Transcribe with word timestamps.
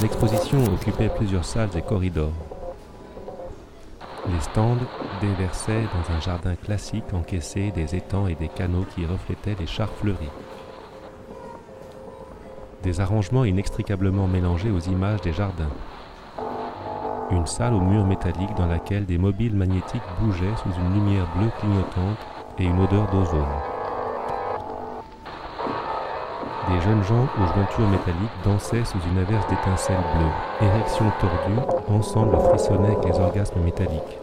L'exposition 0.00 0.62
occupait 0.64 1.08
plusieurs 1.08 1.44
salles 1.44 1.70
et 1.76 1.82
corridors. 1.82 2.32
Les 4.28 4.40
stands 4.40 4.76
déversaient 5.20 5.82
dans 5.82 6.14
un 6.14 6.20
jardin 6.20 6.54
classique 6.54 7.12
encaissé 7.12 7.70
des 7.70 7.94
étangs 7.96 8.26
et 8.26 8.34
des 8.34 8.48
canaux 8.48 8.84
qui 8.94 9.06
reflétaient 9.06 9.56
les 9.58 9.66
chars 9.66 9.90
fleuris. 9.90 10.30
Des 12.82 13.00
arrangements 13.00 13.44
inextricablement 13.44 14.26
mélangés 14.26 14.70
aux 14.70 14.80
images 14.80 15.20
des 15.22 15.32
jardins. 15.32 15.70
Une 17.30 17.46
salle 17.46 17.74
aux 17.74 17.80
murs 17.80 18.06
métalliques 18.06 18.54
dans 18.56 18.66
laquelle 18.66 19.06
des 19.06 19.18
mobiles 19.18 19.54
magnétiques 19.54 20.02
bougeaient 20.20 20.56
sous 20.62 20.78
une 20.78 20.94
lumière 20.94 21.26
bleue 21.36 21.50
clignotante 21.60 22.18
et 22.58 22.64
une 22.64 22.80
odeur 22.80 23.10
d'ozone. 23.10 23.71
Des 26.68 26.80
jeunes 26.80 27.02
gens 27.02 27.24
aux 27.24 27.46
jointures 27.54 27.88
métalliques 27.88 28.42
dansaient 28.44 28.84
sous 28.84 28.98
une 29.10 29.18
averse 29.18 29.46
d'étincelles 29.48 29.96
bleues. 29.96 30.66
Érections 30.68 31.10
tordues, 31.20 31.82
ensemble 31.88 32.38
frissonnaient 32.38 32.96
avec 32.96 33.04
les 33.04 33.18
orgasmes 33.18 33.60
métalliques. 33.62 34.18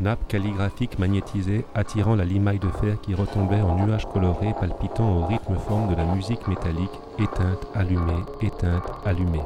Nappes 0.00 0.26
calligraphiques 0.28 0.98
magnétisées 0.98 1.64
attirant 1.74 2.16
la 2.16 2.24
limaille 2.24 2.58
de 2.58 2.70
fer 2.70 3.00
qui 3.02 3.14
retombait 3.14 3.60
en 3.60 3.76
nuages 3.76 4.08
colorés 4.08 4.54
palpitant 4.58 5.18
au 5.18 5.26
rythme 5.26 5.56
forme 5.56 5.90
de 5.90 5.94
la 5.94 6.04
musique 6.04 6.48
métallique, 6.48 7.00
éteinte, 7.18 7.66
allumée, 7.74 8.24
éteinte, 8.40 8.90
allumée. 9.04 9.44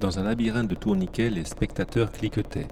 Dans 0.00 0.18
un 0.18 0.22
labyrinthe 0.22 0.68
de 0.68 0.74
tourniquets, 0.74 1.30
les 1.30 1.44
spectateurs 1.44 2.12
cliquetaient. 2.12 2.68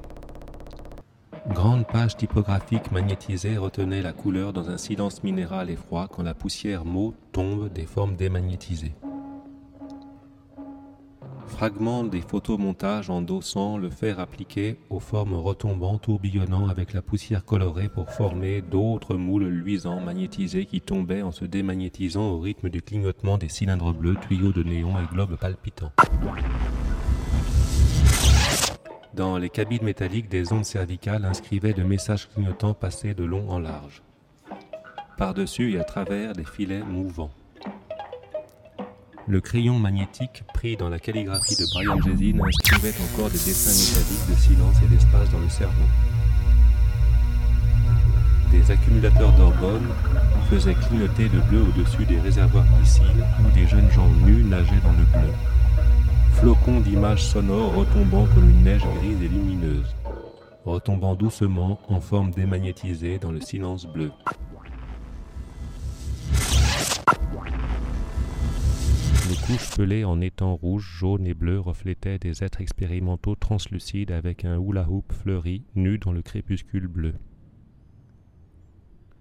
Grande 1.51 1.87
page 1.87 2.16
typographique 2.16 2.91
magnétisée 2.91 3.59
retenait 3.59 4.01
la 4.01 4.12
couleur 4.15 4.55
dans 4.55 4.71
un 4.71 4.79
silence 4.79 5.23
minéral 5.23 5.69
et 5.69 5.77
froid 5.77 6.09
quand 6.09 6.23
la 6.23 6.33
poussière 6.33 6.87
mot 6.87 7.15
tombe 7.33 7.71
des 7.71 7.85
formes 7.85 8.16
démagnétisées. 8.16 8.95
Fragments 11.46 12.02
des 12.02 12.23
photomontages 12.23 13.10
endossant 13.10 13.77
le 13.77 13.91
fer 13.91 14.21
appliqué 14.21 14.79
aux 14.88 15.01
formes 15.01 15.35
retombantes 15.35 16.02
tourbillonnant 16.02 16.68
avec 16.68 16.95
la 16.95 17.02
poussière 17.02 17.45
colorée 17.45 17.90
pour 17.90 18.11
former 18.11 18.63
d'autres 18.63 19.15
moules 19.15 19.45
luisants 19.45 20.01
magnétisés 20.01 20.65
qui 20.65 20.80
tombaient 20.80 21.23
en 21.23 21.30
se 21.30 21.45
démagnétisant 21.45 22.27
au 22.30 22.40
rythme 22.40 22.71
du 22.71 22.80
clignotement 22.80 23.37
des 23.37 23.51
cylindres 23.51 23.93
bleus, 23.93 24.16
tuyaux 24.27 24.52
de 24.52 24.63
néon 24.63 24.99
et 24.99 25.07
globes 25.13 25.37
palpitants. 25.37 25.93
Dans 29.16 29.38
les 29.38 29.48
cabines 29.48 29.84
métalliques, 29.84 30.29
des 30.29 30.52
ondes 30.52 30.65
cervicales 30.65 31.24
inscrivaient 31.24 31.73
de 31.73 31.84
messages 31.84 32.29
clignotants 32.29 32.74
passés 32.74 33.15
de 33.15 33.23
long 33.23 33.48
en 33.48 33.60
large. 33.60 34.02
Par-dessus 35.16 35.74
et 35.74 35.79
à 35.79 35.84
travers 35.84 36.32
des 36.32 36.45
filets 36.45 36.82
mouvants. 36.82 37.30
Le 39.29 39.40
crayon 39.40 39.79
magnétique 39.79 40.43
pris 40.52 40.76
dans 40.76 40.88
la 40.88 40.98
calligraphie 40.98 41.54
de 41.54 41.65
Brian 41.74 42.01
Jesin 42.01 42.40
inscrivait 42.45 42.95
encore 43.04 43.30
des 43.30 43.38
dessins 43.38 43.71
métalliques 43.71 44.30
de 44.30 44.34
silence 44.34 44.76
et 44.82 44.88
d'espace 44.88 45.30
dans 45.30 45.38
le 45.38 45.49
cerveau. 45.49 45.87
Des 48.51 48.68
accumulateurs 48.68 49.32
d'orgones 49.34 49.90
faisaient 50.51 50.74
clignoter 50.74 51.28
le 51.28 51.40
bleu 51.43 51.62
au-dessus 51.62 52.04
des 52.04 52.18
réservoirs 52.18 52.66
piscines 52.80 53.24
où 53.38 53.54
des 53.54 53.68
jeunes 53.68 53.90
gens 53.93 54.10
nus 54.26 54.43
nageaient 54.43 54.82
dans 54.82 54.93
le 54.93 55.04
bleu 55.21 55.32
flocons 56.35 56.80
d'images 56.80 57.24
sonores 57.24 57.74
retombant 57.74 58.27
comme 58.35 58.51
une 58.51 58.65
neige 58.65 58.85
grise 58.99 59.23
et 59.23 59.29
lumineuse, 59.29 59.95
retombant 60.65 61.15
doucement 61.15 61.80
en 61.88 62.01
forme 62.01 62.30
démagnétisée 62.30 63.18
dans 63.18 63.30
le 63.30 63.40
silence 63.40 63.87
bleu. 63.87 64.10
Les 69.28 69.37
couches 69.47 69.77
pelées 69.77 70.05
en 70.05 70.21
étangs 70.21 70.56
rouges, 70.56 70.97
jaunes 70.99 71.27
et 71.27 71.34
bleus 71.34 71.60
reflétaient 71.60 72.19
des 72.19 72.43
êtres 72.43 72.60
expérimentaux 72.60 73.37
translucides 73.37 74.12
avec 74.12 74.44
un 74.44 74.60
hula 74.60 74.87
hoop 74.89 75.12
fleuri, 75.12 75.65
nus 75.75 75.99
dans 75.99 76.12
le 76.12 76.22
crépuscule 76.22 76.89
bleu. 76.89 77.15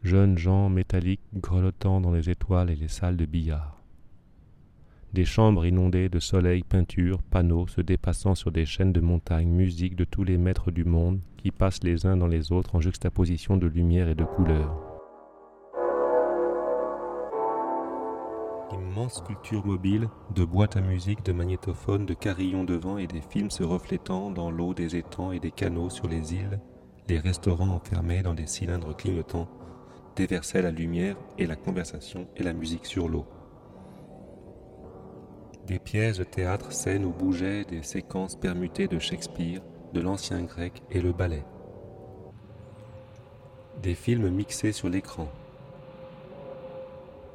Jeunes 0.01 0.37
gens 0.37 0.69
métalliques 0.69 1.21
grelottant 1.33 2.01
dans 2.01 2.11
les 2.11 2.29
étoiles 2.29 2.69
et 2.69 2.75
les 2.75 2.89
salles 2.89 3.17
de 3.17 3.25
billard 3.25 3.82
des 5.13 5.25
chambres 5.25 5.65
inondées 5.65 6.09
de 6.09 6.19
soleil, 6.19 6.63
peintures, 6.63 7.21
panneaux 7.21 7.67
se 7.67 7.81
dépassant 7.81 8.33
sur 8.33 8.51
des 8.51 8.65
chaînes 8.65 8.93
de 8.93 8.99
montagnes, 8.99 9.49
musique 9.49 9.95
de 9.95 10.05
tous 10.05 10.23
les 10.23 10.37
maîtres 10.37 10.71
du 10.71 10.85
monde 10.85 11.19
qui 11.37 11.51
passent 11.51 11.83
les 11.83 12.07
uns 12.07 12.17
dans 12.17 12.27
les 12.27 12.51
autres 12.51 12.75
en 12.75 12.81
juxtaposition 12.81 13.57
de 13.57 13.67
lumière 13.67 14.09
et 14.09 14.15
de 14.15 14.23
couleurs. 14.23 14.75
Immense 18.71 19.17
sculptures 19.17 19.65
mobiles, 19.65 20.09
de 20.33 20.43
boîtes 20.43 20.77
à 20.77 20.81
musique, 20.81 21.23
de 21.23 21.31
magnétophones, 21.31 22.07
de 22.07 22.15
carillons 22.15 22.63
de 22.63 22.73
vent 22.73 22.97
et 22.97 23.05
des 23.05 23.21
films 23.21 23.51
se 23.51 23.63
reflétant 23.63 24.31
dans 24.31 24.49
l'eau 24.49 24.73
des 24.73 24.95
étangs 24.95 25.31
et 25.31 25.39
des 25.39 25.51
canaux 25.51 25.91
sur 25.91 26.07
les 26.07 26.33
îles, 26.33 26.59
les 27.07 27.19
restaurants 27.19 27.69
enfermés 27.69 28.23
dans 28.23 28.33
des 28.33 28.47
cylindres 28.47 28.95
clignotants 28.95 29.49
déversaient 30.15 30.61
la 30.61 30.71
lumière 30.71 31.17
et 31.37 31.45
la 31.45 31.55
conversation 31.55 32.27
et 32.35 32.43
la 32.43 32.53
musique 32.53 32.85
sur 32.85 33.09
l'eau. 33.09 33.27
Des 35.67 35.79
pièces 35.79 36.17
de 36.17 36.25
théâtre, 36.25 36.73
scènes 36.73 37.05
où 37.05 37.11
bougeaient 37.11 37.63
des 37.63 37.83
séquences 37.83 38.35
permutées 38.35 38.89
de 38.89 38.99
Shakespeare, 38.99 39.61
de 39.93 40.01
l'ancien 40.01 40.41
grec 40.41 40.83
et 40.91 40.99
le 40.99 41.13
ballet. 41.13 41.45
Des 43.81 43.95
films 43.95 44.29
mixés 44.29 44.73
sur 44.73 44.89
l'écran. 44.89 45.29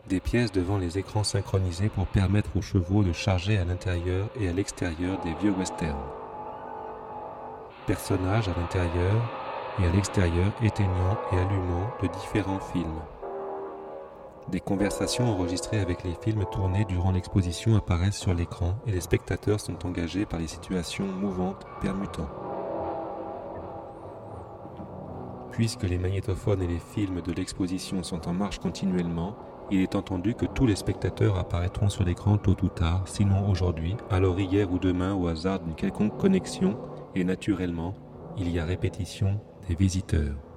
Des 0.09 0.21
pièces 0.21 0.53
devant 0.53 0.77
les 0.77 0.99
écrans 0.99 1.25
synchronisés 1.25 1.89
pour 1.89 2.07
permettre 2.07 2.55
aux 2.57 2.63
chevaux 2.63 3.03
de 3.03 3.13
charger 3.13 3.57
à 3.57 3.65
l'intérieur 3.65 4.29
et 4.39 4.49
à 4.49 4.53
l'extérieur 4.53 5.19
des 5.23 5.35
vieux 5.41 5.53
westerns. 5.53 5.97
Personnages 7.87 8.49
à 8.49 8.61
l'intérieur 8.61 9.23
et 9.81 9.87
à 9.87 9.91
l'extérieur 9.91 10.53
éteignant 10.63 11.17
et 11.33 11.39
allumant 11.39 11.91
de 12.03 12.09
différents 12.09 12.61
films. 12.61 13.01
Des 14.51 14.61
conversations 14.61 15.31
enregistrées 15.31 15.79
avec 15.79 16.05
les 16.05 16.15
films 16.15 16.47
tournés 16.51 16.87
durant 16.87 17.13
l'exposition 17.13 17.77
apparaissent 17.77 18.19
sur 18.19 18.33
l'écran 18.33 18.77
et 18.87 18.93
les 18.93 19.03
spectateurs 19.03 19.61
sont 19.61 19.85
engagés 19.87 20.25
par 20.25 20.41
les 20.41 20.47
situations 20.47 21.07
mouvantes 21.07 21.67
permutant. 21.83 22.29
Puisque 25.53 25.83
les 25.83 25.99
magnétophones 25.99 26.63
et 26.63 26.67
les 26.67 26.79
films 26.79 27.21
de 27.21 27.33
l'exposition 27.33 28.03
sont 28.03 28.27
en 28.27 28.33
marche 28.33 28.59
continuellement, 28.59 29.37
il 29.71 29.83
est 29.83 29.95
entendu 29.95 30.35
que 30.35 30.47
tous 30.47 30.65
les 30.65 30.77
spectateurs 30.77 31.37
apparaîtront 31.37 31.91
sur 31.91 32.05
l'écran 32.05 32.39
tôt 32.39 32.57
ou 32.63 32.69
tard, 32.69 33.03
sinon 33.07 33.51
aujourd'hui, 33.51 33.97
alors 34.09 34.41
hier 34.41 34.73
ou 34.73 34.79
demain 34.79 35.15
au 35.15 35.27
hasard 35.27 35.61
d'une 35.61 35.75
quelconque 35.75 36.17
connexion, 36.17 36.79
et 37.15 37.25
naturellement, 37.25 37.95
il 38.39 38.51
y 38.51 38.59
a 38.59 38.65
répétition 38.65 39.41
des 39.69 39.75
visiteurs. 39.75 40.48